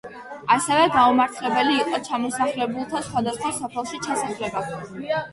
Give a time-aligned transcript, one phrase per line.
[0.53, 4.65] ასევე გაუმართლებელი იყო ჩამოსახლებულთა სხვადასხვა სოფელში ჩასახლება.